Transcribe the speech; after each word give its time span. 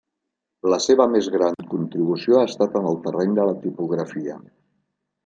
La 0.73 0.77
seva 0.85 1.05
més 1.15 1.27
gran 1.35 1.57
contribució 1.73 2.39
ha 2.39 2.47
estat 2.53 2.79
en 2.81 2.87
el 2.93 2.97
terreny 3.05 3.37
de 3.41 3.47
la 3.51 3.55
tipografia. 3.67 4.39